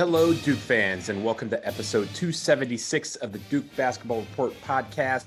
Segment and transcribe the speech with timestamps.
[0.00, 5.26] Hello, Duke fans, and welcome to episode 276 of the Duke Basketball Report podcast.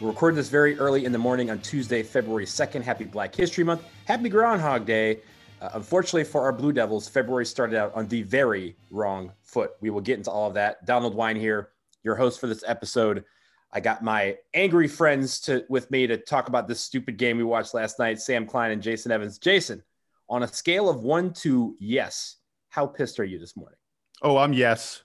[0.00, 2.82] We're recording this very early in the morning on Tuesday, February 2nd.
[2.82, 3.84] Happy Black History Month.
[4.04, 5.20] Happy Groundhog Day.
[5.62, 9.70] Uh, unfortunately for our Blue Devils, February started out on the very wrong foot.
[9.80, 10.84] We will get into all of that.
[10.84, 11.68] Donald Wine here,
[12.02, 13.22] your host for this episode.
[13.70, 17.44] I got my angry friends to with me to talk about this stupid game we
[17.44, 19.38] watched last night, Sam Klein and Jason Evans.
[19.38, 19.80] Jason,
[20.28, 23.78] on a scale of one to yes, how pissed are you this morning?
[24.22, 25.02] Oh, I'm yes.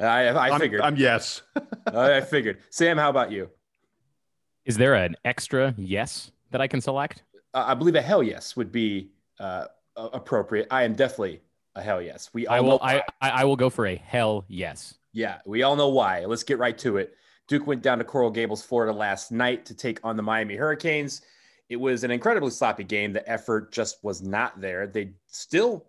[0.00, 0.80] I, I figured.
[0.80, 1.42] I'm, I'm yes.
[1.86, 2.58] I figured.
[2.70, 3.50] Sam, how about you?
[4.64, 7.22] Is there an extra yes that I can select?
[7.54, 9.66] Uh, I believe a hell yes would be uh,
[9.96, 10.68] appropriate.
[10.70, 11.40] I am definitely
[11.74, 12.30] a hell yes.
[12.32, 12.78] We I will.
[12.82, 14.94] I, I will go for a hell yes.
[15.12, 16.24] Yeah, we all know why.
[16.24, 17.16] Let's get right to it.
[17.48, 21.22] Duke went down to Coral Gables, Florida last night to take on the Miami Hurricanes.
[21.68, 23.12] It was an incredibly sloppy game.
[23.12, 24.86] The effort just was not there.
[24.86, 25.86] They still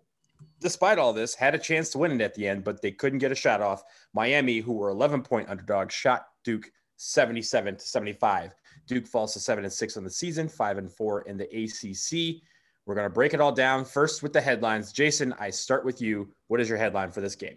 [0.60, 3.18] despite all this, had a chance to win it at the end, but they couldn't
[3.18, 3.82] get a shot off.
[4.14, 8.54] Miami, who were 11 point underdogs, shot Duke 77 to 75.
[8.86, 12.42] Duke falls to seven and six on the season, five and four in the ACC.
[12.86, 14.92] We're going to break it all down first with the headlines.
[14.92, 16.32] Jason, I start with you.
[16.48, 17.56] What is your headline for this game?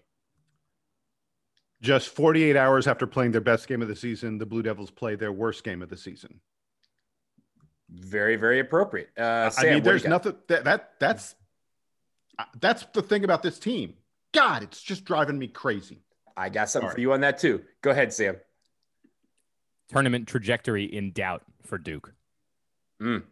[1.82, 5.16] Just 48 hours after playing their best game of the season, the Blue Devils play
[5.16, 6.40] their worst game of the season.
[7.90, 9.10] Very, very appropriate.
[9.18, 11.36] Uh, Sam, I mean, there's nothing that, that that's
[12.60, 13.96] that's the thing about this team.
[14.34, 16.04] God, it's just driving me crazy.
[16.36, 17.64] I got something for you on that too.
[17.82, 18.38] Go ahead, Sam.
[19.90, 22.14] Tournament trajectory in doubt for Duke.
[23.02, 23.24] Mm.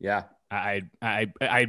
[0.00, 0.24] Yeah.
[0.50, 1.66] I I I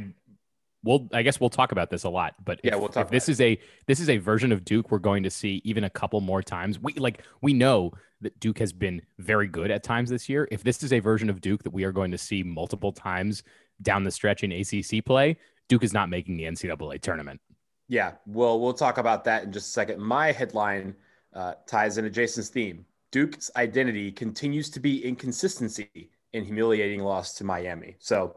[0.82, 3.10] well, I guess we'll talk about this a lot, but yeah, if, we'll talk.
[3.10, 3.32] this it.
[3.32, 6.20] is a this is a version of Duke we're going to see even a couple
[6.20, 6.78] more times.
[6.78, 10.48] We like we know that Duke has been very good at times this year.
[10.50, 13.42] If this is a version of Duke that we are going to see multiple times
[13.82, 15.38] down the stretch in ACC play,
[15.70, 17.40] Duke is not making the NCAA tournament.
[17.88, 20.00] Yeah, well, we'll talk about that in just a second.
[20.00, 20.96] My headline
[21.32, 22.84] uh, ties into Jason's theme.
[23.12, 27.96] Duke's identity continues to be inconsistency in humiliating loss to Miami.
[28.00, 28.36] So,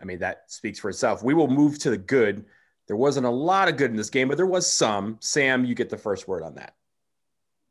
[0.00, 1.22] I mean, that speaks for itself.
[1.22, 2.44] We will move to the good.
[2.86, 5.16] There wasn't a lot of good in this game, but there was some.
[5.20, 6.74] Sam, you get the first word on that.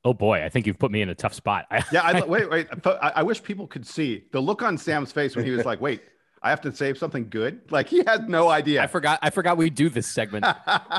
[0.04, 1.66] Oh boy, I think you've put me in a tough spot.
[1.92, 2.68] yeah, I, wait, wait.
[2.86, 5.82] I, I wish people could see the look on Sam's face when he was like,
[5.82, 6.02] "Wait,
[6.42, 7.62] I have to say something good.
[7.72, 8.84] Like he had no idea.
[8.84, 9.20] I forgot.
[9.22, 10.46] I forgot we do this segment.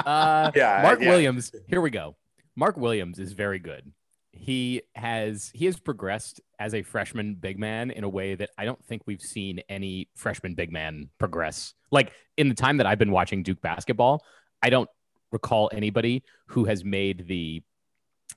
[0.09, 1.10] Uh, yeah, Mark yeah.
[1.10, 1.53] Williams.
[1.66, 2.16] Here we go.
[2.56, 3.93] Mark Williams is very good.
[4.32, 8.65] He has he has progressed as a freshman big man in a way that I
[8.65, 11.75] don't think we've seen any freshman big man progress.
[11.91, 14.25] Like in the time that I've been watching Duke basketball,
[14.62, 14.88] I don't
[15.32, 17.62] recall anybody who has made the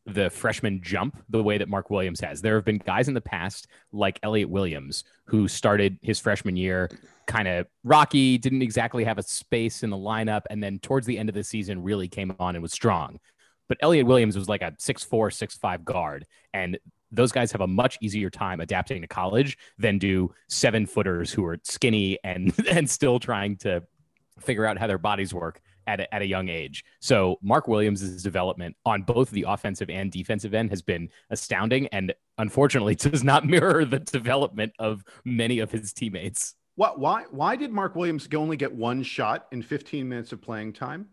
[0.05, 2.41] the freshman jump the way that Mark Williams has.
[2.41, 6.89] There have been guys in the past like Elliot Williams who started his freshman year
[7.27, 11.17] kind of rocky, didn't exactly have a space in the lineup, and then towards the
[11.17, 13.19] end of the season really came on and was strong.
[13.69, 16.77] But Elliot Williams was like a six four, six five guard, and
[17.11, 21.45] those guys have a much easier time adapting to college than do seven footers who
[21.45, 23.83] are skinny and and still trying to
[24.39, 26.85] figure out how their bodies work at a, at a young age.
[27.01, 32.13] So Mark Williams' development on both the offensive and defensive end has been astounding, and
[32.37, 36.55] unfortunately does not mirror the development of many of his teammates.
[36.75, 36.99] What?
[36.99, 37.25] Why?
[37.29, 41.07] Why did Mark Williams only get one shot in 15 minutes of playing time?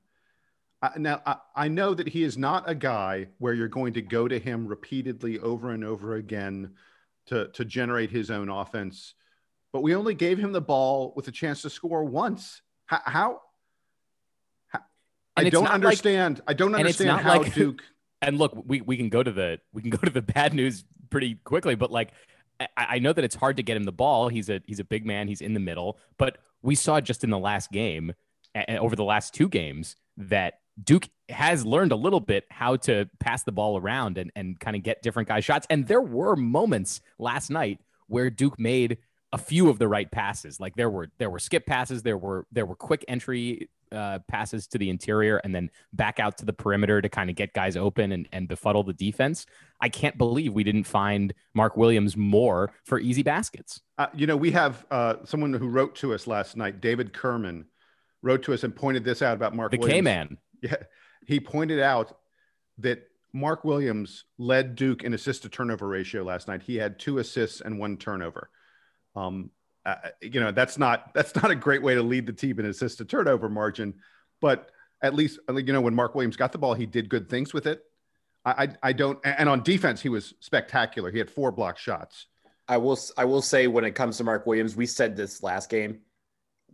[0.81, 4.03] Uh, now I, I know that he is not a guy where you're going to
[4.03, 6.75] go to him repeatedly over and over again
[7.27, 9.15] to to generate his own offense,
[9.73, 12.63] but we only gave him the ball with a chance to score once.
[12.87, 13.41] How, how
[15.47, 16.39] I don't understand.
[16.39, 17.83] Like, I don't understand how like, Duke.
[18.21, 20.85] And look, we, we can go to the we can go to the bad news
[21.11, 22.11] pretty quickly, but like
[22.61, 24.29] I, I know that it's hard to get him the ball.
[24.29, 25.29] He's a he's a big man.
[25.29, 28.13] He's in the middle, but we saw just in the last game,
[28.55, 33.09] and over the last two games, that Duke has learned a little bit how to
[33.21, 35.67] pass the ball around and, and kind of get different guys shots.
[35.71, 38.99] And there were moments last night where Duke made
[39.33, 40.59] a few of the right passes.
[40.59, 44.67] Like there were there were skip passes, there were there were quick entry uh, passes
[44.69, 47.77] to the interior and then back out to the perimeter to kind of get guys
[47.77, 49.47] open and, and befuddle the defense.
[49.81, 53.81] I can't believe we didn't find Mark Williams more for easy baskets.
[53.97, 57.67] Uh, you know, we have uh, someone who wrote to us last night, David Kerman,
[58.23, 59.95] wrote to us and pointed this out about Mark the Williams.
[59.95, 60.39] K-man.
[60.61, 60.75] Yeah,
[61.25, 62.19] he pointed out
[62.79, 66.63] that Mark Williams led Duke in assist to turnover ratio last night.
[66.63, 68.51] He had two assists and one turnover.
[69.15, 69.51] Um,
[69.87, 72.67] uh, you know that's not that's not a great way to lead the team in
[72.67, 73.95] assist to turnover margin,
[74.41, 74.71] but
[75.03, 77.67] at least you know when Mark Williams got the ball, he did good things with
[77.67, 77.83] it.
[78.45, 81.11] I I, I don't and on defense he was spectacular.
[81.11, 82.27] He had four block shots.
[82.69, 85.71] I will I will say when it comes to Mark Williams, we said this last
[85.71, 86.01] game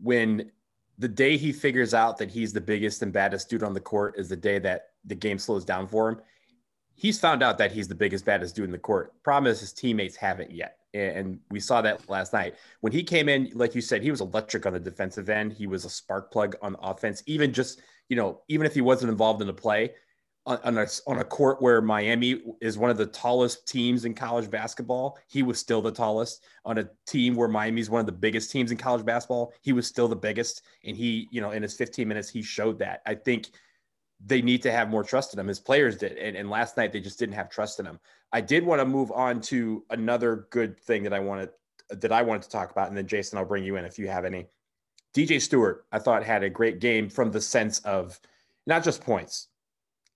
[0.02, 0.50] when
[0.98, 4.14] the day he figures out that he's the biggest and baddest dude on the court
[4.18, 6.20] is the day that the game slows down for him.
[6.94, 9.12] He's found out that he's the biggest, baddest dude in the court.
[9.24, 10.78] Problem is, his teammates haven't yet.
[10.94, 12.54] And we saw that last night.
[12.80, 15.52] When he came in, like you said, he was electric on the defensive end.
[15.52, 17.22] He was a spark plug on offense.
[17.26, 19.90] Even just, you know, even if he wasn't involved in the play,
[20.46, 24.50] on a, on a court where Miami is one of the tallest teams in college
[24.50, 26.44] basketball, he was still the tallest.
[26.66, 29.72] On a team where Miami is one of the biggest teams in college basketball, he
[29.72, 30.62] was still the biggest.
[30.84, 33.00] And he, you know, in his 15 minutes, he showed that.
[33.06, 33.48] I think
[34.26, 35.48] they need to have more trust in him.
[35.48, 36.16] His players did.
[36.16, 38.00] And, and last night, they just didn't have trust in him.
[38.32, 41.50] I did want to move on to another good thing that I wanted
[41.90, 42.88] that I wanted to talk about.
[42.88, 44.46] And then Jason, I'll bring you in if you have any.
[45.14, 48.18] DJ Stewart, I thought had a great game from the sense of
[48.66, 49.48] not just points,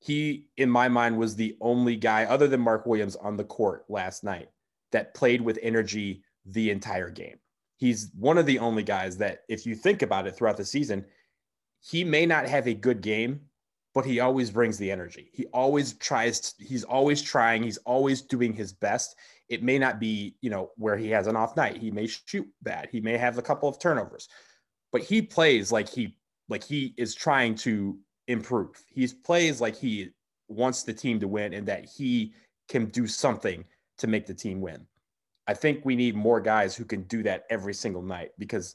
[0.01, 3.85] he, in my mind, was the only guy other than Mark Williams on the court
[3.89, 4.49] last night
[4.93, 7.39] that played with energy the entire game.
[7.77, 11.05] He's one of the only guys that, if you think about it throughout the season,
[11.81, 13.41] he may not have a good game,
[13.95, 15.31] but he always brings the energy.
[15.33, 19.17] He always tries, he's always trying, he's always doing his best.
[19.49, 21.79] It may not be, you know, where he has an off night.
[21.79, 24.29] He may shoot bad, he may have a couple of turnovers,
[24.93, 26.17] but he plays like he
[26.49, 28.83] like he is trying to improve.
[28.89, 30.11] He plays like he
[30.49, 32.35] wants the team to win and that he
[32.69, 33.65] can do something
[33.99, 34.87] to make the team win.
[35.47, 38.75] I think we need more guys who can do that every single night because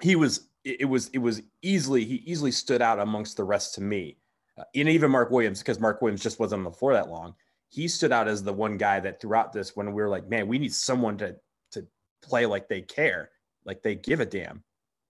[0.00, 3.80] he was it was it was easily he easily stood out amongst the rest to
[3.80, 4.18] me.
[4.58, 7.34] Uh, and even Mark Williams because Mark Williams just wasn't on the floor that long.
[7.68, 10.46] He stood out as the one guy that throughout this when we were like, man,
[10.46, 11.36] we need someone to
[11.72, 11.86] to
[12.22, 13.30] play like they care,
[13.64, 14.62] like they give a damn.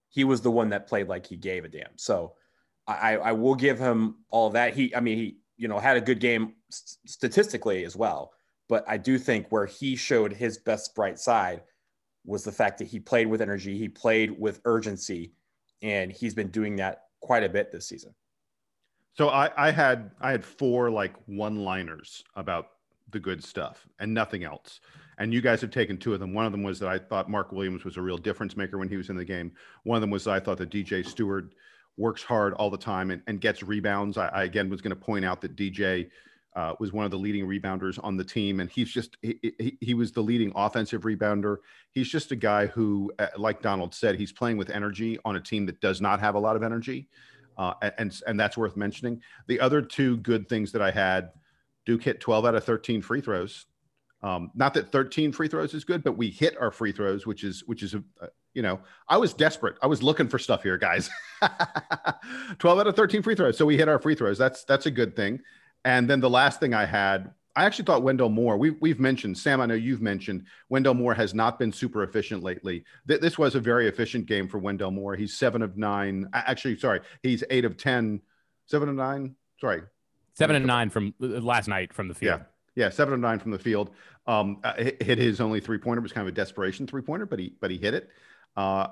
[0.08, 1.96] He was the one that played like he gave a damn.
[1.96, 2.34] So
[2.86, 4.74] I, I will give him all that.
[4.74, 8.32] He, I mean, he, you know, had a good game statistically as well.
[8.68, 11.62] But I do think where he showed his best bright side
[12.24, 15.32] was the fact that he played with energy, he played with urgency,
[15.82, 18.14] and he's been doing that quite a bit this season.
[19.14, 22.68] So I, I had I had four like one-liners about
[23.10, 24.80] the good stuff and nothing else.
[25.18, 26.32] And you guys have taken two of them.
[26.32, 28.88] One of them was that I thought Mark Williams was a real difference maker when
[28.88, 29.52] he was in the game.
[29.84, 31.52] One of them was I thought that DJ Stewart
[31.98, 34.16] works hard all the time and, and gets rebounds.
[34.16, 36.08] I, I again was going to point out that DJ
[36.54, 39.78] uh, was one of the leading rebounders on the team, and he's just he, he,
[39.80, 41.58] he, was the leading offensive rebounder.
[41.92, 45.40] He's just a guy who, uh, like Donald said, he's playing with energy on a
[45.40, 47.08] team that does not have a lot of energy,
[47.56, 49.22] uh, and and that's worth mentioning.
[49.46, 51.30] The other two good things that I had,
[51.86, 53.66] Duke hit 12 out of 13 free throws.
[54.22, 57.44] Um, not that 13 free throws is good, but we hit our free throws, which
[57.44, 58.02] is which is a,
[58.52, 59.76] you know, I was desperate.
[59.82, 61.08] I was looking for stuff here, guys.
[62.58, 63.56] 12 out of 13 free throws.
[63.56, 64.36] So we hit our free throws.
[64.36, 65.40] That's that's a good thing.
[65.84, 68.56] And then the last thing I had, I actually thought Wendell Moore.
[68.56, 69.60] We've we've mentioned Sam.
[69.60, 72.84] I know you've mentioned Wendell Moore has not been super efficient lately.
[73.06, 75.16] Th- this was a very efficient game for Wendell Moore.
[75.16, 76.28] He's seven of nine.
[76.32, 78.22] Actually, sorry, he's eight of ten.
[78.66, 79.34] Seven of nine.
[79.60, 79.82] Sorry,
[80.34, 82.40] seven and nine from uh, last night from the field.
[82.40, 82.46] Yeah.
[82.74, 83.90] Yeah, seven of nine from the field.
[84.26, 86.00] Um, uh, hit his only three pointer.
[86.00, 88.08] Was kind of a desperation three pointer, but he but he hit it
[88.56, 88.88] uh,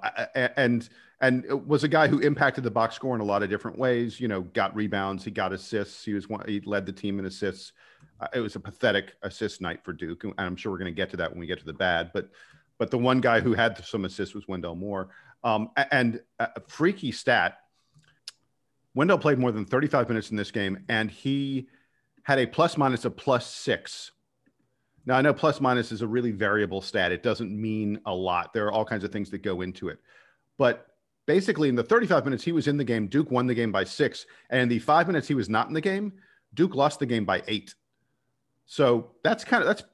[0.57, 0.89] and
[1.21, 4.21] and was a guy who impacted the box score in a lot of different ways.
[4.21, 7.27] You know, got rebounds, he got assists, he was one, he led the team in
[7.27, 7.73] assists.
[8.21, 10.97] Uh, it was a pathetic assist night for Duke, and I'm sure we're going to
[10.97, 12.11] get to that when we get to the bad.
[12.13, 12.31] But
[12.79, 15.11] but the one guy who had some assists was Wendell Moore.
[15.45, 17.59] Um, and a freaky stat:
[18.95, 21.69] Wendell played more than 35 minutes in this game, and he
[22.25, 24.13] had a plus minus of plus six
[25.07, 27.13] now, I know plus minus is a really variable stat.
[27.13, 28.53] It doesn't mean a lot.
[28.53, 29.99] There are all kinds of things that go into it.
[30.59, 30.87] But
[31.31, 33.85] basically, in the 35 minutes he was in the game, Duke won the game by
[33.85, 34.27] six.
[34.51, 36.13] And in the five minutes he was not in the game,
[36.55, 37.73] Duke lost the game by eight.
[38.67, 39.85] So that's kind of that's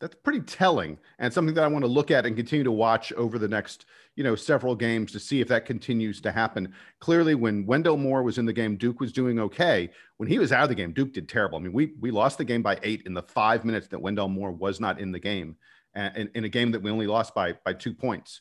[0.00, 3.12] that's pretty telling and something that I want to look at and continue to watch
[3.14, 6.72] over the next, you know, several games to see if that continues to happen.
[7.00, 9.90] Clearly, when Wendell Moore was in the game, Duke was doing okay.
[10.18, 11.58] When he was out of the game, Duke did terrible.
[11.58, 14.28] I mean, we we lost the game by eight in the five minutes that Wendell
[14.28, 15.56] Moore was not in the game,
[15.92, 18.40] and in, in a game that we only lost by by two points.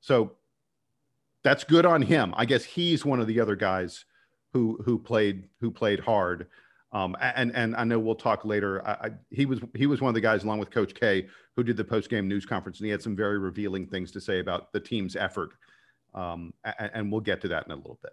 [0.00, 0.36] So
[1.42, 2.34] that's good on him.
[2.36, 4.04] I guess he's one of the other guys
[4.52, 6.48] who who played who played hard.
[6.92, 8.86] Um, and and I know we'll talk later.
[8.86, 11.62] I, I, he was he was one of the guys along with Coach K who
[11.62, 14.40] did the post game news conference, and he had some very revealing things to say
[14.40, 15.50] about the team's effort.
[16.14, 18.12] Um, and, and we'll get to that in a little bit.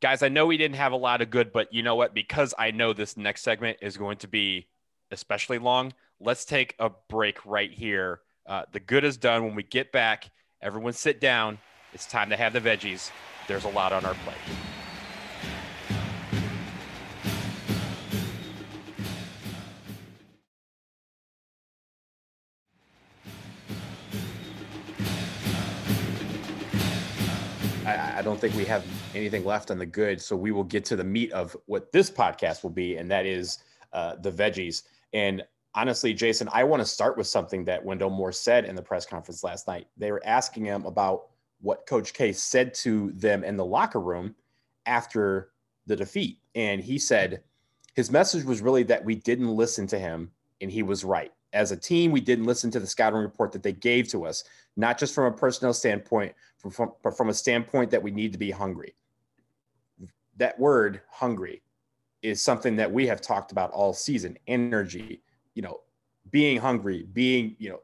[0.00, 2.14] Guys, I know we didn't have a lot of good, but you know what?
[2.14, 4.68] Because I know this next segment is going to be
[5.10, 8.20] especially long, let's take a break right here.
[8.46, 9.44] Uh, the good is done.
[9.44, 10.30] When we get back,
[10.62, 11.58] everyone sit down.
[11.94, 13.10] It's time to have the veggies.
[13.46, 14.36] There's a lot on our plate.
[28.18, 30.20] I, don't think we have anything left on the good.
[30.20, 33.24] So we will get to the meat of what this podcast will be, and that
[33.24, 33.58] is
[33.94, 34.82] uh, the veggies.
[35.14, 35.42] And
[35.74, 39.06] honestly, Jason, I want to start with something that Wendell Moore said in the press
[39.06, 39.86] conference last night.
[39.96, 41.28] They were asking him about
[41.60, 44.34] what Coach K said to them in the locker room
[44.86, 45.50] after
[45.86, 46.38] the defeat.
[46.54, 47.42] And he said
[47.94, 51.32] his message was really that we didn't listen to him, and he was right.
[51.52, 54.44] As a team, we didn't listen to the scouting report that they gave to us,
[54.76, 58.38] not just from a personnel standpoint, from, but from a standpoint that we need to
[58.38, 58.94] be hungry.
[60.36, 61.62] That word, hungry,
[62.22, 65.22] is something that we have talked about all season energy,
[65.54, 65.80] you know,
[66.30, 67.80] being hungry, being, you know,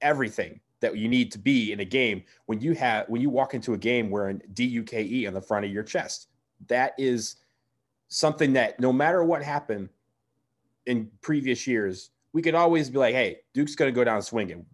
[0.00, 3.54] everything that you need to be in a game when you have when you walk
[3.54, 6.28] into a game wearing DUKE on the front of your chest.
[6.68, 7.36] That is
[8.08, 9.88] something that no matter what happened
[10.86, 14.66] in previous years, we could always be like, hey, Duke's going to go down swinging.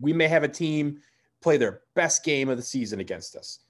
[0.00, 1.00] We may have a team
[1.40, 3.60] play their best game of the season against us,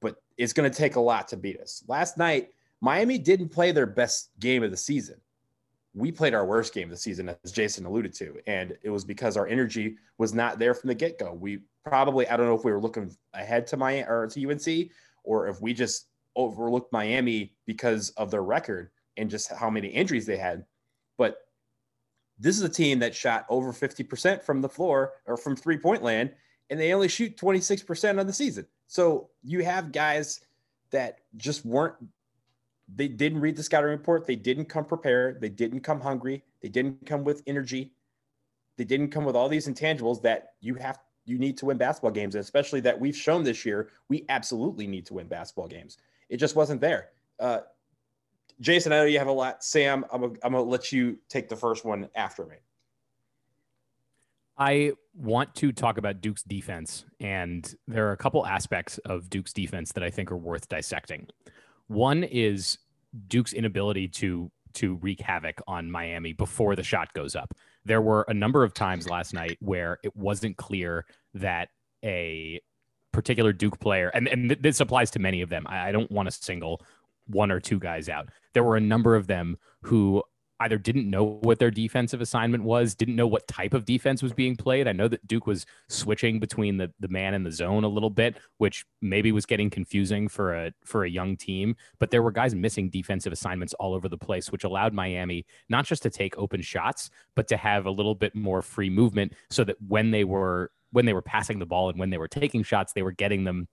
[0.00, 1.84] but it's going to take a lot to beat us.
[1.88, 2.50] Last night,
[2.80, 5.20] Miami didn't play their best game of the season.
[5.94, 9.04] We played our worst game of the season, as Jason alluded to, and it was
[9.04, 11.32] because our energy was not there from the get go.
[11.32, 14.90] We probably, I don't know if we were looking ahead to Miami or to UNC,
[15.22, 20.26] or if we just overlooked Miami because of their record and just how many injuries
[20.26, 20.64] they had.
[21.16, 21.38] But
[22.38, 26.02] this is a team that shot over 50% from the floor or from three point
[26.02, 26.32] land,
[26.70, 28.66] and they only shoot 26% on the season.
[28.88, 30.40] So you have guys
[30.90, 31.94] that just weren't,
[32.92, 34.26] they didn't read the scouting report.
[34.26, 35.40] They didn't come prepared.
[35.40, 36.44] They didn't come hungry.
[36.60, 37.92] They didn't come with energy.
[38.76, 42.10] They didn't come with all these intangibles that you have, you need to win basketball
[42.10, 42.34] games.
[42.34, 45.96] Especially that we've shown this year, we absolutely need to win basketball games.
[46.28, 47.10] It just wasn't there.
[47.38, 47.60] Uh,
[48.60, 49.64] Jason, I know you have a lot.
[49.64, 52.56] Sam, I'm going to let you take the first one after me.
[54.56, 59.52] I want to talk about Duke's defense, and there are a couple aspects of Duke's
[59.52, 61.26] defense that I think are worth dissecting.
[61.88, 62.78] One is
[63.28, 67.54] Duke's inability to to wreak havoc on Miami before the shot goes up.
[67.84, 71.68] There were a number of times last night where it wasn't clear that
[72.04, 72.60] a
[73.12, 75.64] particular Duke player, and, and this applies to many of them.
[75.68, 76.84] I, I don't want to single
[77.26, 78.28] one or two guys out.
[78.52, 80.22] There were a number of them who
[80.60, 84.32] either didn't know what their defensive assignment was, didn't know what type of defense was
[84.32, 84.86] being played.
[84.86, 88.10] I know that Duke was switching between the, the man and the zone a little
[88.10, 91.76] bit, which maybe was getting confusing for a for a young team.
[91.98, 95.86] But there were guys missing defensive assignments all over the place, which allowed Miami not
[95.86, 99.64] just to take open shots, but to have a little bit more free movement so
[99.64, 102.62] that when they were when they were passing the ball and when they were taking
[102.62, 103.66] shots, they were getting them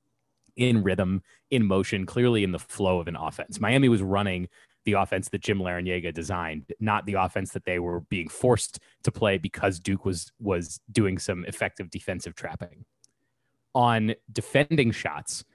[0.55, 3.60] in rhythm, in motion, clearly in the flow of an offense.
[3.60, 4.48] Miami was running
[4.86, 9.12] the offense that Jim Larrañaga designed, not the offense that they were being forced to
[9.12, 12.86] play because Duke was was doing some effective defensive trapping.
[13.74, 15.46] On defending shots,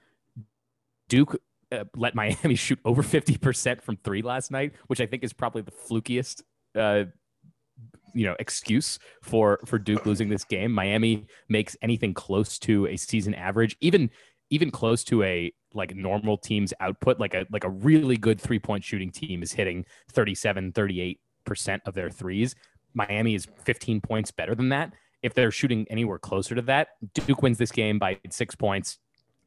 [1.09, 1.39] Duke
[1.71, 5.61] uh, let Miami shoot over 50% from 3 last night, which I think is probably
[5.61, 6.41] the flukiest
[6.75, 7.05] uh,
[8.13, 10.71] you know excuse for for Duke losing this game.
[10.71, 14.09] Miami makes anything close to a season average, even
[14.49, 18.59] even close to a like normal team's output, like a like a really good three
[18.59, 22.55] point shooting team is hitting 37, 38 percent of their threes.
[22.93, 24.93] Miami is 15 points better than that.
[25.21, 28.97] If they're shooting anywhere closer to that, Duke wins this game by six points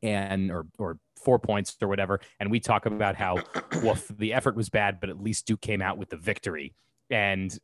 [0.02, 2.21] and or or four points or whatever.
[2.38, 3.38] And we talk about how
[3.83, 6.75] well the effort was bad, but at least Duke came out with the victory.
[7.11, 7.57] And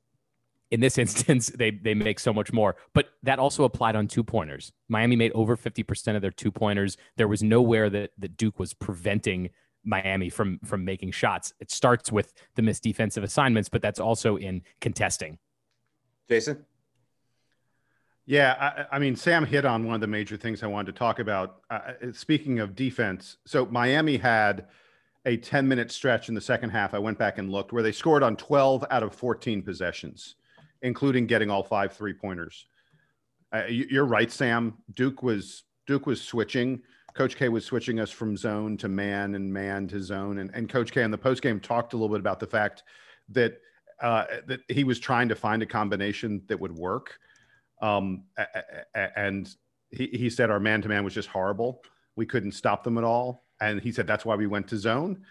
[0.70, 2.76] in this instance, they they make so much more.
[2.92, 4.72] But that also applied on two pointers.
[4.88, 6.96] Miami made over 50% of their two pointers.
[7.16, 9.50] There was nowhere that, that Duke was preventing
[9.84, 11.52] Miami from from making shots.
[11.60, 15.38] It starts with the missed defensive assignments, but that's also in contesting.
[16.28, 16.64] Jason?
[18.28, 18.56] Yeah,
[18.90, 21.20] I, I mean, Sam hit on one of the major things I wanted to talk
[21.20, 21.60] about.
[21.70, 24.66] Uh, speaking of defense, so Miami had
[25.24, 26.92] a 10 minute stretch in the second half.
[26.92, 30.34] I went back and looked where they scored on 12 out of 14 possessions
[30.82, 32.66] including getting all five three pointers.
[33.52, 34.74] Uh, you're right, Sam.
[34.94, 36.82] Duke was Duke was switching.
[37.14, 40.68] Coach K was switching us from zone to man and man to zone, and, and
[40.68, 42.82] Coach K in the post game talked a little bit about the fact
[43.30, 43.58] that
[44.02, 47.18] uh, that he was trying to find a combination that would work.
[47.80, 48.24] Um,
[48.94, 49.48] and
[49.90, 51.82] he, he said our man to man was just horrible.
[52.16, 53.44] We couldn't stop them at all.
[53.60, 55.22] And he said that's why we went to zone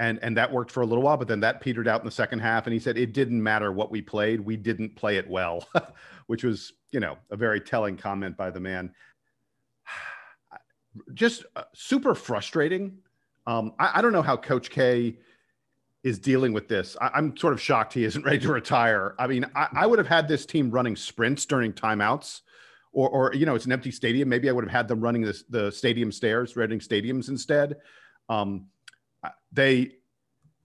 [0.00, 2.10] and and that worked for a little while but then that petered out in the
[2.10, 4.40] second half and he said it didn't matter what we played.
[4.40, 5.68] We didn't play it well
[6.26, 8.92] which was you know a very telling comment by the man.
[11.14, 12.98] Just uh, super frustrating.
[13.46, 15.16] Um, I, I, don't know how coach k
[16.02, 16.96] is dealing with this.
[17.00, 19.14] I, am sort of shocked he isn't ready to retire.
[19.18, 22.40] I mean I, I would have had this team running sprints during timeouts
[22.92, 24.28] or, or you know, it's an empty stadium.
[24.28, 27.76] Maybe I would have had them running this, the stadium stairs, running stadiums instead.
[28.28, 28.66] Um,
[29.52, 29.92] they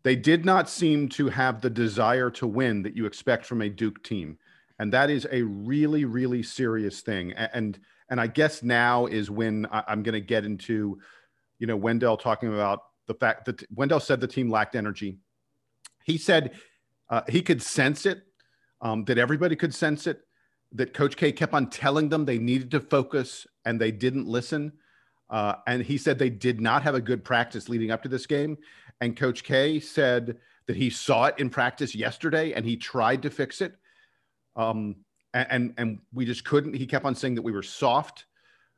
[0.04, 3.70] they did not seem to have the desire to win that you expect from a
[3.70, 4.38] Duke team,
[4.80, 7.34] and that is a really really serious thing.
[7.34, 11.00] And and I guess now is when I'm going to get into,
[11.58, 15.18] you know, Wendell talking about the fact that Wendell said the team lacked energy.
[16.04, 16.52] He said
[17.10, 18.24] uh, he could sense it,
[18.82, 20.22] um, that everybody could sense it
[20.72, 24.74] that Coach K kept on telling them they needed to focus and they didn't listen.
[25.30, 28.26] Uh, and he said they did not have a good practice leading up to this
[28.26, 28.58] game.
[29.02, 33.30] And Coach K said that he saw it in practice yesterday and he tried to
[33.30, 33.76] fix it.
[34.56, 34.98] Um,
[35.34, 36.76] and, and, and we just couldn't.
[36.76, 38.26] He kept on saying that we were soft.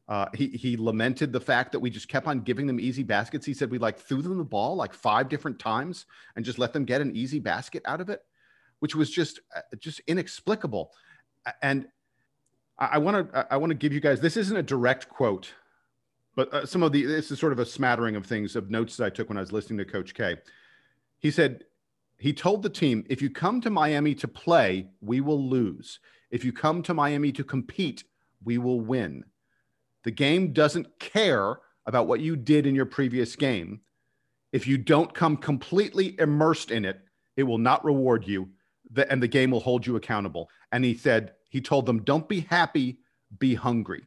[0.09, 3.45] Uh, he he lamented the fact that we just kept on giving them easy baskets.
[3.45, 6.05] He said we like threw them the ball like five different times
[6.37, 8.21] and just let them get an easy basket out of it,
[8.79, 10.93] which was just uh, just inexplicable
[11.61, 11.87] and
[12.79, 15.51] I want to I want to give you guys this isn't a direct quote,
[16.37, 18.95] but uh, some of the this is sort of a smattering of things of notes
[18.95, 20.37] that I took when I was listening to Coach K.
[21.19, 21.65] He said
[22.19, 25.99] he told the team, if you come to Miami to play, we will lose.
[26.31, 28.03] If you come to Miami to compete,
[28.43, 29.23] we will win.
[30.03, 33.81] The game doesn't care about what you did in your previous game.
[34.51, 36.99] If you don't come completely immersed in it,
[37.35, 38.49] it will not reward you,
[39.09, 40.49] and the game will hold you accountable.
[40.71, 42.99] And he said, he told them, don't be happy,
[43.39, 44.05] be hungry.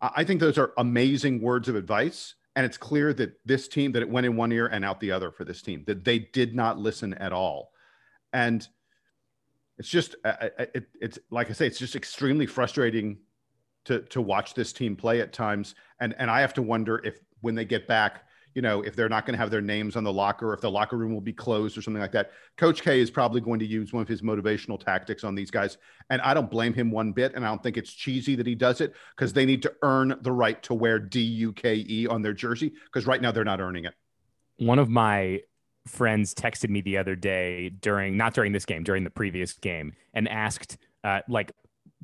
[0.00, 2.34] I think those are amazing words of advice.
[2.54, 5.12] And it's clear that this team, that it went in one ear and out the
[5.12, 7.70] other for this team, that they did not listen at all.
[8.32, 8.66] And
[9.78, 13.18] it's just, uh, uh, uh, it, it's like I say, it's just extremely frustrating
[13.84, 15.74] to, to watch this team play at times.
[16.00, 18.25] And, and I have to wonder if when they get back,
[18.56, 20.70] you know, if they're not going to have their names on the locker, if the
[20.70, 22.30] locker room will be closed or something like that.
[22.56, 25.76] Coach K is probably going to use one of his motivational tactics on these guys.
[26.08, 27.34] And I don't blame him one bit.
[27.34, 30.16] And I don't think it's cheesy that he does it because they need to earn
[30.22, 33.44] the right to wear D U K E on their jersey because right now they're
[33.44, 33.92] not earning it.
[34.56, 35.42] One of my
[35.86, 39.92] friends texted me the other day during, not during this game, during the previous game,
[40.14, 41.52] and asked, uh, like,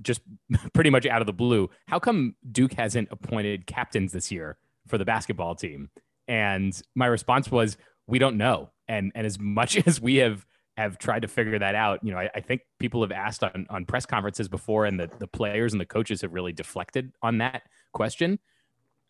[0.02, 0.20] just
[0.74, 4.98] pretty much out of the blue, how come Duke hasn't appointed captains this year for
[4.98, 5.88] the basketball team?
[6.28, 8.70] And my response was, we don't know.
[8.88, 12.18] And and as much as we have have tried to figure that out, you know,
[12.18, 15.72] I, I think people have asked on, on press conferences before, and the, the players
[15.72, 18.38] and the coaches have really deflected on that question.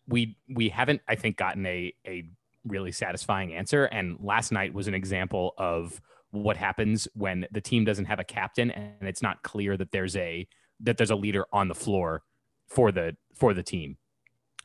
[0.07, 2.29] We we haven't, I think, gotten a a
[2.65, 3.85] really satisfying answer.
[3.85, 8.23] And last night was an example of what happens when the team doesn't have a
[8.23, 10.47] captain and it's not clear that there's a
[10.79, 12.23] that there's a leader on the floor
[12.67, 13.97] for the for the team.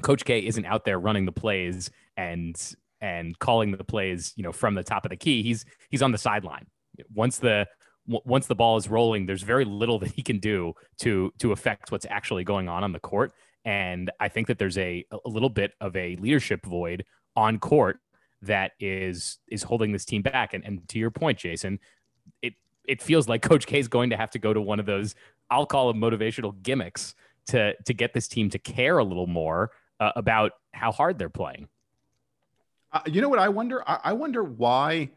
[0.03, 2.57] Coach K isn't out there running the plays and
[3.01, 5.43] and calling the plays, you know, from the top of the key.
[5.43, 6.67] He's he's on the sideline.
[7.15, 7.67] Once the
[8.07, 11.91] once the ball is rolling, there's very little that he can do to to affect
[11.91, 13.33] what's actually going on on the court.
[13.65, 17.05] And I think that there's a a little bit of a leadership void
[17.37, 17.99] on court
[18.43, 20.55] that is is holding this team back.
[20.55, 21.79] And and to your point, Jason,
[22.43, 22.55] it
[22.87, 25.15] it feels like Coach K is going to have to go to one of those
[25.51, 27.15] I'll call them motivational gimmicks
[27.47, 31.29] to to get this team to care a little more uh, about how hard they're
[31.29, 31.69] playing.
[32.93, 33.89] Uh, you know what I wonder?
[33.89, 35.11] I, I wonder why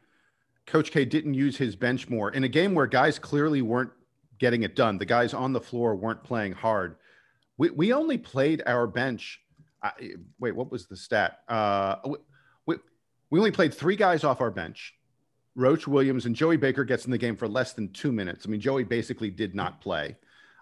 [0.65, 3.91] Coach K didn't use his bench more in a game where guys clearly weren't
[4.39, 4.98] getting it done.
[4.98, 6.96] The guys on the floor weren't playing hard.
[7.58, 9.39] We, we only played our bench.
[9.84, 9.91] Uh,
[10.39, 11.39] wait, what was the stat?
[11.48, 11.96] Uh,
[12.65, 12.76] we,
[13.30, 14.94] we only played three guys off our bench.
[15.56, 18.46] Roach Williams and Joey Baker gets in the game for less than two minutes.
[18.46, 20.15] I mean, Joey basically did not play.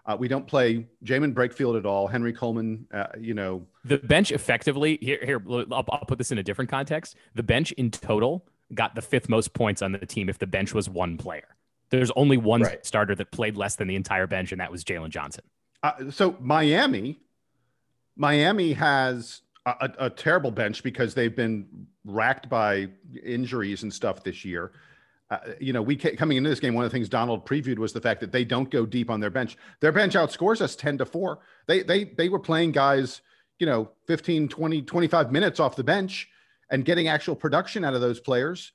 [0.06, 2.06] Uh, we don't play Jaemyn Brakefield at all.
[2.06, 3.66] Henry Coleman, uh, you know.
[3.84, 7.16] The bench effectively, here, here I'll, I'll put this in a different context.
[7.34, 10.74] The bench in total got the fifth most points on the team if the bench
[10.74, 11.56] was one player.
[11.90, 12.84] There's only one right.
[12.86, 15.44] starter that played less than the entire bench, and that was Jalen Johnson.
[15.82, 17.18] Uh, so Miami,
[18.16, 21.66] Miami has a, a, terrible bench because they've been
[22.04, 22.88] racked by
[23.24, 24.72] injuries and stuff this year
[25.30, 27.92] uh, you know, we coming into this game, one of the things Donald previewed was
[27.92, 29.56] the fact that they don't go deep on their bench.
[29.80, 31.38] Their bench outscores us 10 to 4.
[31.68, 33.22] They they they were playing guys,
[33.60, 36.28] you know, 15, 20, 25 minutes off the bench
[36.70, 38.72] and getting actual production out of those players.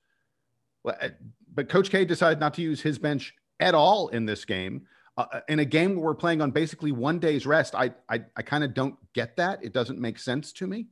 [0.85, 1.09] Uh,
[1.53, 4.87] but Coach K decided not to use his bench at all in this game.
[5.17, 8.23] Uh, uh, in a game where we're playing on basically one day's rest, I I,
[8.37, 9.61] I kind of don't get that.
[9.61, 10.87] It doesn't make sense to me.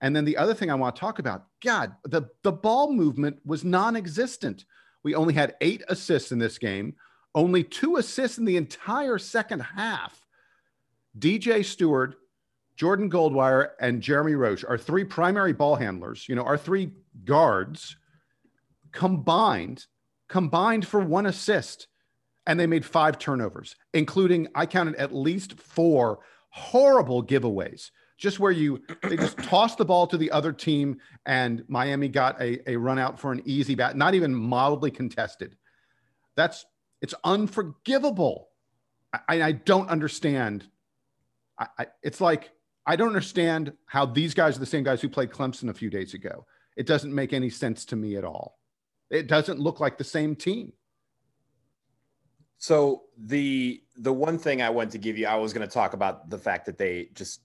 [0.00, 3.38] And then the other thing I want to talk about, God, the, the ball movement
[3.44, 4.64] was non existent.
[5.02, 6.94] We only had eight assists in this game,
[7.34, 10.26] only two assists in the entire second half.
[11.18, 12.16] DJ Stewart,
[12.76, 16.92] Jordan Goldwire, and Jeremy Roach, our three primary ball handlers, you know, our three
[17.24, 17.96] guards
[18.92, 19.86] combined,
[20.28, 21.88] combined for one assist.
[22.46, 27.90] and they made five turnovers, including I counted at least four horrible giveaways.
[28.20, 32.40] Just where you they just tossed the ball to the other team and Miami got
[32.40, 35.56] a, a run out for an easy bat, not even mildly contested.
[36.36, 36.66] That's
[37.00, 38.50] it's unforgivable.
[39.28, 40.68] I, I don't understand.
[41.58, 42.52] I, I, it's like
[42.86, 45.88] I don't understand how these guys are the same guys who played Clemson a few
[45.88, 46.44] days ago.
[46.76, 48.58] It doesn't make any sense to me at all.
[49.10, 50.74] It doesn't look like the same team.
[52.58, 55.94] So the the one thing I want to give you, I was going to talk
[55.94, 57.40] about the fact that they just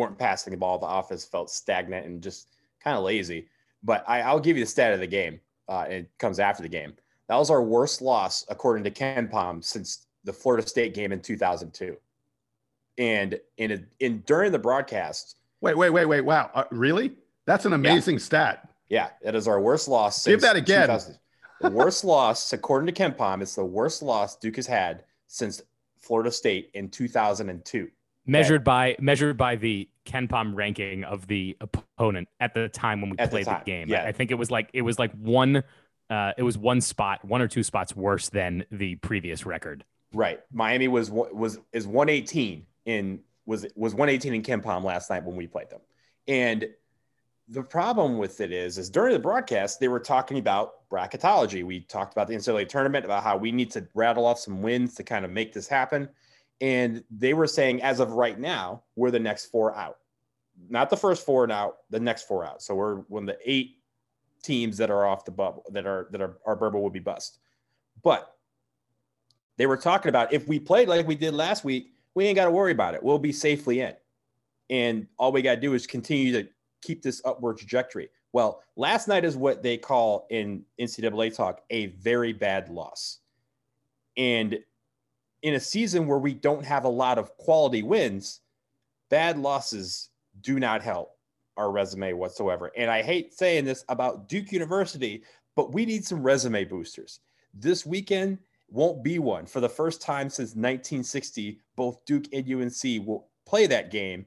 [0.00, 0.78] weren't passing the ball.
[0.78, 2.48] The offense felt stagnant and just
[2.82, 3.46] kind of lazy.
[3.82, 5.40] But I, will give you the stat of the game.
[5.68, 6.94] Uh, it comes after the game.
[7.28, 11.96] That was our worst loss, according to KenPom, since the Florida State game in 2002.
[12.98, 15.36] And in a, in during the broadcast.
[15.60, 16.22] Wait, wait, wait, wait!
[16.22, 17.12] Wow, uh, really?
[17.46, 18.20] That's an amazing yeah.
[18.20, 18.68] stat.
[18.88, 20.26] Yeah, it is our worst loss.
[20.26, 20.88] Give that again.
[21.60, 25.62] the worst loss, according to KenPom, it's the worst loss Duke has had since
[26.00, 27.88] Florida State in 2002.
[28.26, 33.18] Measured by measured by the KenPom ranking of the opponent at the time when we
[33.18, 33.88] at played the, the, game.
[33.88, 34.04] Yeah.
[34.04, 35.64] I think it was like it was like one
[36.10, 39.84] uh, it was one spot, one or two spots worse than the previous record.
[40.12, 40.40] Right.
[40.52, 45.46] Miami was was is 118 in was was 118 in KenPom last night when we
[45.46, 45.80] played them.
[46.26, 46.68] And
[47.48, 51.64] the problem with it is, is during the broadcast, they were talking about bracketology.
[51.64, 54.94] We talked about the NCAA tournament, about how we need to rattle off some wins
[54.94, 56.08] to kind of make this happen.
[56.60, 59.98] And they were saying, as of right now, we're the next four out.
[60.68, 62.62] Not the first four now, the next four out.
[62.62, 63.78] So we're one of the eight
[64.42, 67.38] teams that are off the bubble, that are that are our bubble will be bust.
[68.02, 68.36] But
[69.56, 72.46] they were talking about if we played like we did last week, we ain't got
[72.46, 73.02] to worry about it.
[73.02, 73.94] We'll be safely in.
[74.68, 76.48] And all we got to do is continue to
[76.82, 78.08] keep this upward trajectory.
[78.32, 83.18] Well, last night is what they call in NCAA talk a very bad loss.
[84.16, 84.58] And
[85.42, 88.40] in a season where we don't have a lot of quality wins,
[89.08, 90.10] bad losses
[90.42, 91.16] do not help
[91.56, 92.70] our resume whatsoever.
[92.76, 95.24] And I hate saying this about Duke University,
[95.56, 97.20] but we need some resume boosters.
[97.52, 98.38] This weekend
[98.70, 99.46] won't be one.
[99.46, 104.26] For the first time since 1960, both Duke and UNC will play that game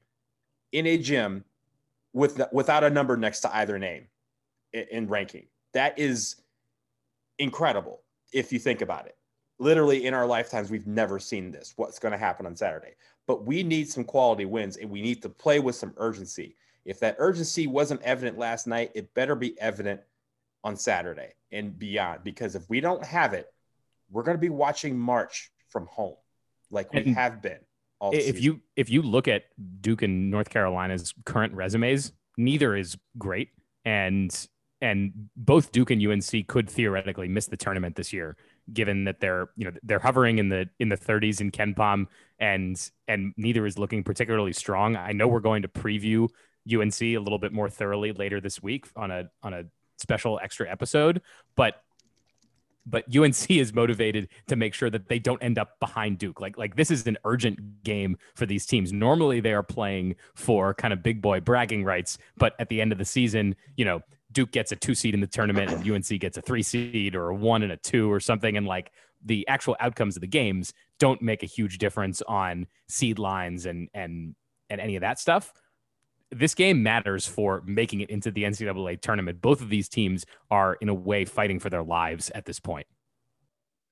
[0.74, 1.46] in a gym
[2.14, 4.08] with without a number next to either name
[4.74, 5.48] in, in ranking.
[5.74, 6.36] That is
[7.40, 9.18] incredible if you think about it.
[9.60, 11.74] Literally in our lifetimes, we've never seen this.
[11.76, 12.96] What's going to happen on Saturday?
[13.28, 16.56] But we need some quality wins, and we need to play with some urgency.
[16.86, 20.02] If that urgency wasn't evident last night, it better be evident
[20.64, 22.24] on Saturday and beyond.
[22.24, 23.48] Because if we don't have it,
[24.10, 26.16] we're going to be watching March from home,
[26.70, 27.60] like we and, have been
[28.12, 28.44] if season.
[28.44, 29.44] you if you look at
[29.82, 33.50] Duke and North Carolina's current resumes, neither is great,
[33.86, 34.48] and
[34.82, 38.36] and both Duke and UNC could theoretically miss the tournament this year,
[38.72, 42.08] given that they're you know they're hovering in the in the 30s in KenPom,
[42.40, 44.96] and and neither is looking particularly strong.
[44.96, 46.30] I know we're going to preview
[46.72, 49.64] UNC a little bit more thoroughly later this week on a on a
[49.98, 51.22] special extra episode,
[51.56, 51.84] but
[52.86, 56.40] but UNC is motivated to make sure that they don't end up behind Duke.
[56.40, 58.94] Like like this is an urgent game for these teams.
[58.94, 62.92] Normally they are playing for kind of big boy bragging rights, but at the end
[62.92, 64.02] of the season, you know,
[64.34, 67.30] Duke gets a 2 seed in the tournament and UNC gets a 3 seed or
[67.30, 68.92] a 1 and a 2 or something and like
[69.24, 73.88] the actual outcomes of the games don't make a huge difference on seed lines and
[73.94, 74.36] and
[74.70, 75.54] and any of that stuff
[76.34, 79.42] this game matters for making it into the NCAA tournament.
[79.42, 82.88] Both of these teams are, in a way, fighting for their lives at this point.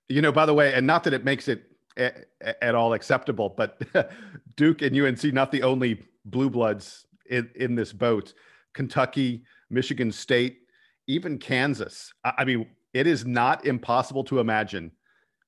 [0.09, 1.63] You know, by the way, and not that it makes it
[1.97, 3.81] a, a, at all acceptable, but
[4.55, 8.33] Duke and UNC not the only blue bloods in, in this boat.
[8.73, 10.59] Kentucky, Michigan State,
[11.07, 12.13] even Kansas.
[12.23, 14.91] I, I mean, it is not impossible to imagine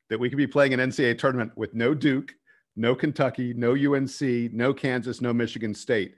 [0.10, 2.34] that we could be playing an NCAA tournament with no Duke,
[2.76, 4.22] no Kentucky, no UNC,
[4.54, 6.16] no Kansas, no Michigan State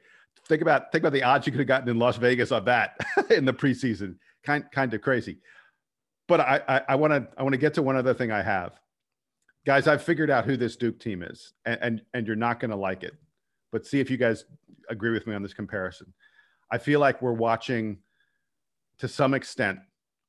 [0.48, 2.98] think about think about the odds you could have gotten in Las Vegas on that
[3.30, 4.16] in the preseason.
[4.44, 5.38] Kind kind of crazy.
[6.28, 8.74] But I I want to I want to get to one other thing I have,
[9.66, 9.88] guys.
[9.88, 12.78] I've figured out who this Duke team is, and and, and you're not going to
[12.78, 13.16] like it,
[13.72, 14.46] but see if you guys
[14.90, 16.14] agree with me on this comparison.
[16.72, 18.00] I feel like we're watching,
[19.00, 19.80] to some extent,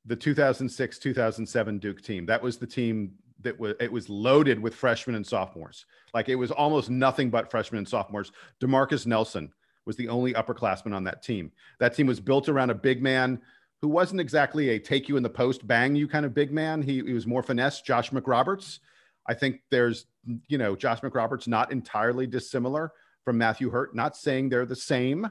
[0.05, 2.25] the 2006 2007 Duke team.
[2.25, 5.85] That was the team that was it was loaded with freshmen and sophomores.
[6.13, 8.31] Like it was almost nothing but freshmen and sophomores.
[8.59, 9.51] Demarcus Nelson
[9.85, 11.51] was the only upperclassman on that team.
[11.79, 13.41] That team was built around a big man
[13.81, 16.81] who wasn't exactly a take you in the post, bang you kind of big man.
[16.81, 17.81] He, he was more finesse.
[17.81, 18.79] Josh McRoberts.
[19.27, 20.05] I think there's,
[20.47, 22.91] you know, Josh McRoberts not entirely dissimilar
[23.23, 23.93] from Matthew Hurt.
[23.93, 25.29] Not saying they're the same,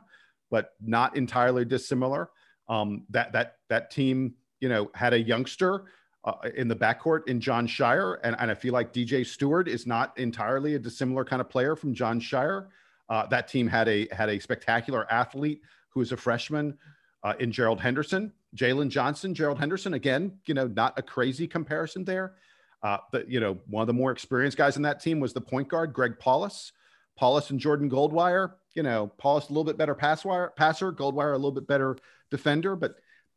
[0.50, 2.30] but not entirely dissimilar.
[2.68, 5.84] Um, that that that team, you know, had a youngster
[6.24, 9.86] uh, in the backcourt in Jon Scheyer, And, and I feel like DJ Stewart is
[9.86, 12.66] not entirely a dissimilar kind of player from Jon Scheyer.
[13.08, 16.76] Uh, that team had a had a spectacular athlete who is a freshman
[17.22, 19.94] uh, in Gerald Henderson, Jalen Johnson, Gerald Henderson.
[19.94, 22.34] Again, you know, not a crazy comparison there.
[22.82, 25.40] Uh, but you know, one of the more experienced guys in that team was the
[25.40, 26.72] point guard Greg Paulus.
[27.16, 28.52] Paulus and Jordan Goldwire.
[28.76, 31.96] You know, Paulus a little bit better pass wire, passer, Goldwire a little bit better
[32.30, 32.76] defender.
[32.76, 32.94] But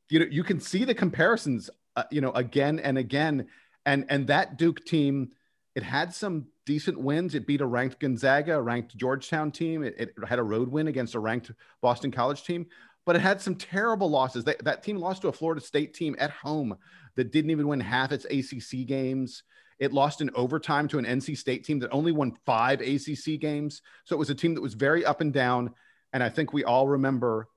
[0.10, 3.47] you know, you can see the comparisons uh, you know, again and again.
[3.86, 5.32] And and that Duke team,
[5.75, 7.36] it had some decent wins.
[7.36, 9.84] It beat a ranked Gonzaga, a ranked Georgetown team.
[9.84, 12.67] It, it had a road win against a ranked Boston College team,
[13.06, 14.45] but it had some terrible losses.
[14.45, 16.78] That team lost to a Florida State team at home
[17.15, 19.43] that didn't even win half its ACC games.
[19.79, 23.81] It lost in overtime to an NC State team that only won five ACC games.
[24.03, 25.73] So it was a team that was very up and down.
[26.11, 27.47] And I think we all remember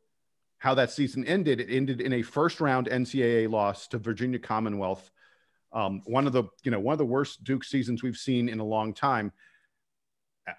[0.58, 1.60] how that season ended.
[1.60, 5.10] It ended in a first round NCAA loss to Virginia Commonwealth.
[5.72, 8.60] Um, one of the you know one of the worst Duke seasons we've seen in
[8.60, 9.32] a long time.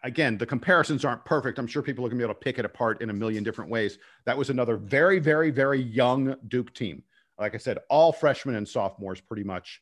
[0.04, 1.60] Again, the comparisons aren't perfect.
[1.60, 3.44] I'm sure people are going to be able to pick it apart in a million
[3.44, 3.98] different ways.
[4.26, 7.04] That was another very, very, very young Duke team.
[7.38, 9.82] Like I said, all freshmen and sophomores pretty much.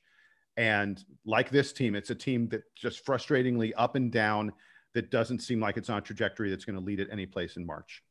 [0.58, 4.52] And like this team, it's a team that just frustratingly up and down
[4.94, 7.56] that doesn't seem like it's on a trajectory that's going to lead it any place
[7.58, 8.04] in March.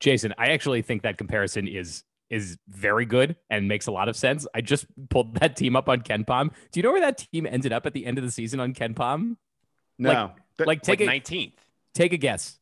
[0.00, 4.14] Jason, I actually think that comparison is is very good and makes a lot of
[4.14, 4.46] sense.
[4.54, 6.50] I just pulled that team up on KenPom.
[6.70, 8.74] Do you know where that team ended up at the end of the season on
[8.74, 9.36] KenPom?
[9.98, 11.54] No, like, like take like 19th.
[11.94, 12.58] Take a guess.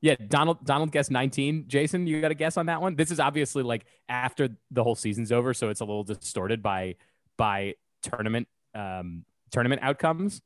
[0.00, 1.64] Yeah, Donald Donald guessed 19.
[1.66, 2.94] Jason, you got a guess on that one?
[2.94, 6.94] This is obviously like after the whole season's over, so it's a little distorted by
[7.36, 10.40] by tournament um tournament outcomes.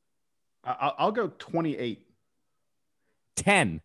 [0.65, 2.07] I'll, I'll go 28.
[3.37, 3.81] 10.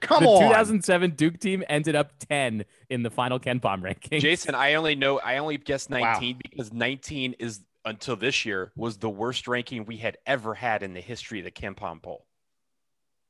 [0.00, 0.42] Come the on.
[0.42, 4.20] 2007 Duke team ended up 10 in the final KenPom ranking.
[4.20, 6.40] Jason, I only know I only guessed 19 wow.
[6.42, 10.92] because 19 is until this year was the worst ranking we had ever had in
[10.92, 12.26] the history of the KenPom poll.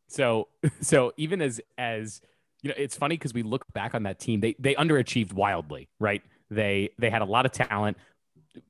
[0.09, 0.49] So
[0.81, 2.21] so even as as
[2.63, 5.89] you know, it's funny because we look back on that team, they they underachieved wildly,
[6.01, 6.23] right?
[6.51, 7.99] They they had a lot of talent.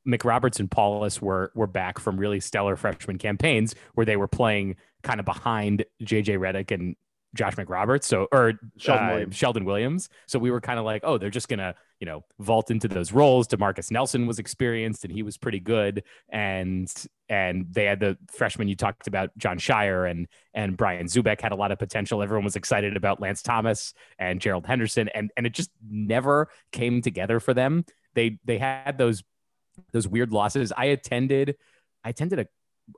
[0.07, 4.77] McRoberts and Paulus were were back from really stellar freshman campaigns where they were playing
[5.03, 6.97] kind of behind JJ Redick and
[7.37, 9.37] Josh McRoberts, so or Shelden, uh, Williams.
[9.37, 10.09] Shelden Williams.
[10.27, 13.13] So we were kind of like, oh, they're just gonna, you know, vault into those
[13.13, 13.47] roles.
[13.47, 16.93] Demarcus Nelson was experienced and he was pretty good, and
[17.29, 21.53] and they had the freshman you talked about, Jon Scheyer and and Brian Zoubek had
[21.53, 22.23] a lot of potential.
[22.23, 27.03] Everyone was excited about Lance Thomas and Gerald Henderson, and and it just never came
[27.03, 27.85] together for them.
[28.15, 29.23] They they had those
[29.93, 30.73] those weird losses.
[30.77, 31.57] I attended
[32.05, 32.47] I attended a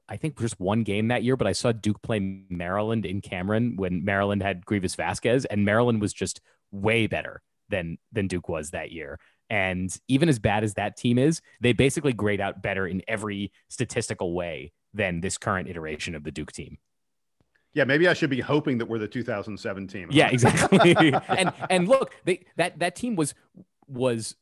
[0.08, 3.76] I think just one game that year, but I saw Duke play Maryland in Cameron
[3.76, 8.70] when Maryland had Greivis Vasquez, and Maryland was just way better than than Duke was
[8.70, 9.18] that year.
[9.50, 13.50] And even as bad as that team is, they basically grade out better in every
[13.68, 16.78] statistical way than this current iteration of the Duke team.
[17.72, 20.08] Yeah, maybe I should be hoping that we're the 2007 team.
[20.10, 21.14] Yeah, exactly.
[21.28, 23.34] and and look, they that that team was
[23.86, 24.36] was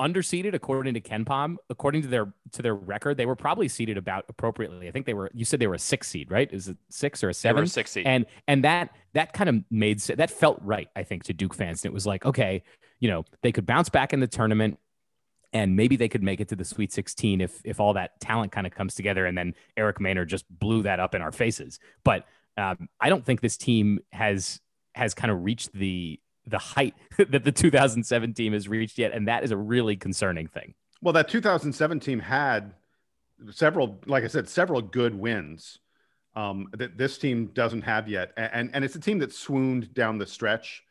[0.00, 1.56] underseeded according to KenPom.
[1.70, 4.88] According to their to their record, they were probably seeded about appropriately.
[4.88, 5.30] I think they were.
[5.32, 6.52] You said they were a six seed, right?
[6.52, 7.56] Is it six or a seven?
[7.56, 8.06] They were six seed.
[8.06, 10.88] And and that that kind of made that felt right.
[10.96, 12.62] I think to Duke fans, and it was like, okay,
[13.00, 14.78] you know, they could bounce back in the tournament.
[15.52, 18.52] And maybe they could make it to the Sweet 16 if if all that talent
[18.52, 19.24] kind of comes together.
[19.24, 21.78] And then Eric Maynor just blew that up in our faces.
[22.04, 22.26] But
[22.58, 24.60] um, I don't think this team has
[24.94, 29.28] has kind of reached the the height that the 2007 team has reached yet, and
[29.28, 30.74] that is a really concerning thing.
[31.02, 32.74] Well, that 2007 team had
[33.50, 35.78] several, like I said, several good wins
[36.34, 40.18] um, that this team doesn't have yet, and and it's a team that swooned down
[40.18, 40.82] the stretch.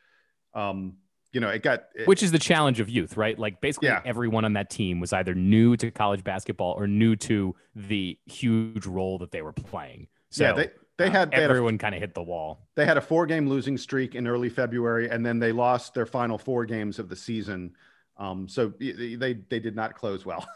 [0.54, 0.94] Um,
[1.32, 3.38] you know, it got it, which is the challenge of youth, right?
[3.38, 4.00] Like basically yeah.
[4.04, 8.86] everyone on that team was either new to college basketball or new to the huge
[8.86, 10.08] role that they were playing.
[10.30, 12.68] So yeah, they, they had they everyone kind of hit the wall.
[12.74, 16.06] They had a four game losing streak in early February, and then they lost their
[16.06, 17.74] final four games of the season.
[18.16, 20.46] Um, so they they did not close well.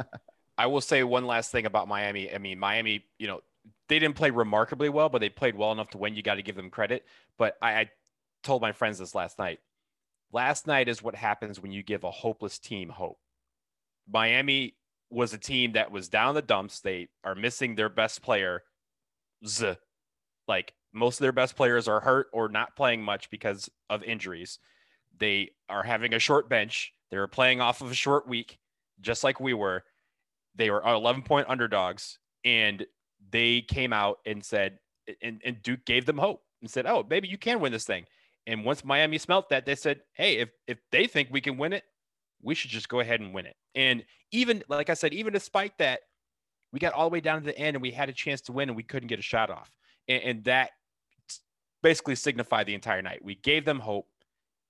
[0.58, 2.32] I will say one last thing about Miami.
[2.32, 3.40] I mean, Miami, you know,
[3.88, 6.14] they didn't play remarkably well, but they played well enough to win.
[6.14, 7.04] You got to give them credit.
[7.38, 7.90] But I, I
[8.42, 9.60] told my friends this last night.
[10.32, 13.18] Last night is what happens when you give a hopeless team hope.
[14.08, 14.74] Miami
[15.10, 16.80] was a team that was down the dumps.
[16.80, 18.64] They are missing their best player Z.
[20.46, 24.58] Like most of their best players are hurt or not playing much because of injuries.
[25.18, 26.92] They are having a short bench.
[27.10, 28.58] They were playing off of a short week,
[29.00, 29.84] just like we were.
[30.56, 32.86] They were 11 point underdogs, and
[33.30, 34.78] they came out and said,
[35.22, 38.06] and, and Duke gave them hope and said, "Oh, maybe you can win this thing."
[38.46, 41.72] And once Miami smelt that, they said, "Hey, if if they think we can win
[41.72, 41.84] it,
[42.44, 43.56] we should just go ahead and win it.
[43.74, 46.00] And even like I said, even despite that,
[46.74, 48.52] we got all the way down to the end and we had a chance to
[48.52, 49.70] win and we couldn't get a shot off.
[50.08, 50.70] And, and that
[51.84, 53.24] basically signified the entire night.
[53.24, 54.08] We gave them hope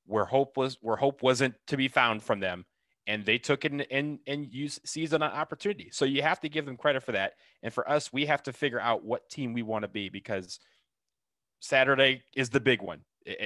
[0.06, 2.66] where hope was where hope wasn't to be found from them
[3.06, 5.88] and they took it and and, and used seized on an opportunity.
[5.92, 7.32] So you have to give them credit for that.
[7.62, 10.60] And for us, we have to figure out what team we want to be because
[11.60, 13.00] Saturday is the big one.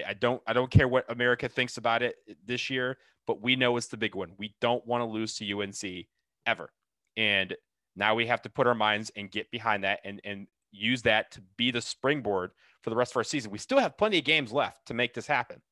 [0.04, 3.76] I don't I don't care what America thinks about it this year, but we know
[3.76, 4.32] it's the big one.
[4.36, 6.06] We don't want to lose to UNC
[6.44, 6.72] ever.
[7.16, 7.54] And
[7.98, 11.30] now we have to put our minds and get behind that and and use that
[11.32, 13.50] to be the springboard for the rest of our season.
[13.50, 15.62] We still have plenty of games left to make this happen.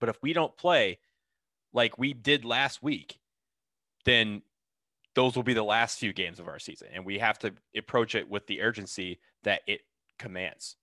[0.00, 0.98] But if we don't play
[1.72, 3.18] like we did last week,
[4.04, 4.42] then
[5.14, 6.88] those will be the last few games of our season.
[6.92, 9.82] And we have to approach it with the urgency that it
[10.18, 10.76] commands.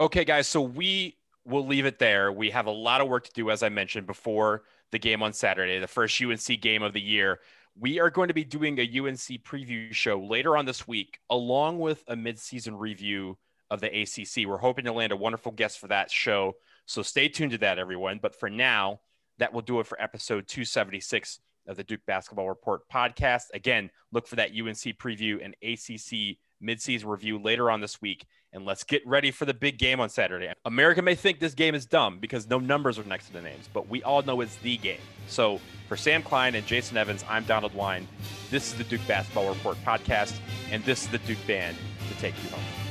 [0.00, 0.48] Okay, guys.
[0.48, 2.32] So we will leave it there.
[2.32, 5.32] We have a lot of work to do, as I mentioned, before the game on
[5.32, 7.40] Saturday, the first UNC game of the year.
[7.78, 11.78] We are going to be doing a UNC preview show later on this week, along
[11.78, 13.38] with a midseason review
[13.70, 14.46] of the ACC.
[14.46, 16.56] We're hoping to land a wonderful guest for that show.
[16.84, 18.18] So stay tuned to that, everyone.
[18.20, 19.00] But for now,
[19.38, 23.44] that will do it for episode 276 of the Duke Basketball Report podcast.
[23.54, 28.26] Again, look for that UNC preview and ACC midseason review later on this week.
[28.52, 30.52] And let's get ready for the big game on Saturday.
[30.64, 33.68] America may think this game is dumb because no numbers are next to the names,
[33.72, 35.00] but we all know it's the game.
[35.26, 38.06] So for Sam Klein and Jason Evans, I'm Donald Wine.
[38.50, 40.38] This is the Duke Basketball Report podcast,
[40.70, 41.76] and this is the Duke Band
[42.08, 42.81] to take you home.